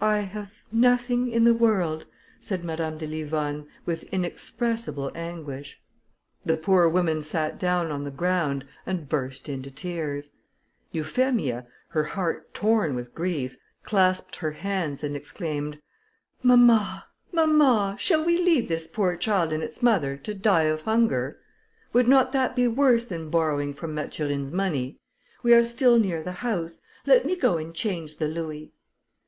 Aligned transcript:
"I 0.00 0.18
have 0.20 0.52
nothing 0.70 1.32
in 1.32 1.42
the 1.42 1.52
world," 1.52 2.06
said 2.38 2.62
Madame 2.62 2.96
de 2.96 3.08
Livonne, 3.08 3.66
with 3.86 4.04
inexpressible 4.04 5.10
anguish. 5.16 5.80
The 6.46 6.56
poor 6.56 6.88
woman 6.88 7.22
sat 7.22 7.58
down 7.58 7.90
on 7.90 8.04
the 8.04 8.12
ground 8.12 8.64
and 8.86 9.08
burst 9.08 9.48
into 9.48 9.68
tears. 9.72 10.30
Euphemia, 10.92 11.66
her 11.88 12.04
heart 12.04 12.54
torn 12.54 12.94
with 12.94 13.16
grief, 13.16 13.56
clasped 13.82 14.36
her 14.36 14.52
hands 14.52 15.02
and 15.02 15.16
exclaimed, 15.16 15.80
"Mamma, 16.40 17.06
mamma, 17.32 17.96
shall 17.98 18.24
we 18.24 18.38
leave 18.40 18.68
this 18.68 18.86
poor 18.86 19.16
child 19.16 19.52
and 19.52 19.64
its 19.64 19.82
mother 19.82 20.16
to 20.18 20.34
die 20.34 20.66
of 20.70 20.82
hunger? 20.82 21.40
Would 21.92 22.06
not 22.06 22.30
that 22.30 22.54
be 22.54 22.68
worse 22.68 23.06
than 23.08 23.28
borrowing 23.28 23.74
from 23.74 23.92
Mathurine's 23.92 24.52
money? 24.52 25.00
We 25.42 25.52
are 25.52 25.64
still 25.64 25.98
near 25.98 26.22
the 26.22 26.30
house; 26.46 26.78
let 27.08 27.26
me 27.26 27.34
go 27.34 27.56
and 27.56 27.74
change 27.74 28.18
the 28.18 28.28
louis." 28.28 28.70